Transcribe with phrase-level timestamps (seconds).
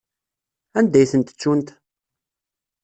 [0.79, 1.69] Anda i tent-ttunt?